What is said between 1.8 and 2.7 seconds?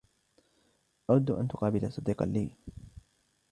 صديقاً لي.